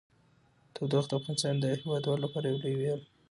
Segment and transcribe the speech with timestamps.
[0.75, 3.09] تودوخه د افغانستان د هیوادوالو لپاره یو لوی ویاړ دی.